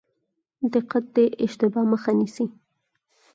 دقت 0.73 1.03
د 1.15 1.17
اشتباه 1.45 1.85
مخه 1.91 2.11
نیسي 2.19 2.45